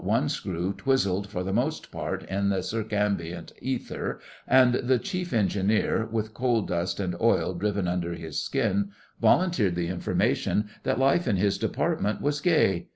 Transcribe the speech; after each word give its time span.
one 0.03 0.27
screw 0.27 0.73
twizzled 0.73 1.29
for 1.29 1.43
the 1.43 1.53
most 1.53 1.91
part 1.91 2.23
in 2.23 2.49
the 2.49 2.63
circumambient 2.63 3.53
ether, 3.61 4.19
and 4.47 4.73
the 4.73 4.97
Chief 4.97 5.31
Engineer—with 5.31 6.33
coal 6.33 6.63
dust 6.63 6.99
and 6.99 7.13
oil 7.21 7.53
driven 7.53 7.87
under 7.87 8.13
his 8.15 8.39
skin—volunteered 8.43 9.75
the 9.75 9.89
information 9.89 10.67
that 10.81 10.97
life 10.97 11.27
in 11.27 11.35
his 11.35 11.59
department 11.59 12.19
was 12.19 12.41
gay. 12.41 12.87